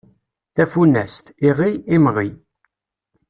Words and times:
Tafunast: 0.55 1.25
iɣi, 1.49 1.71
imɣi. 1.95 2.29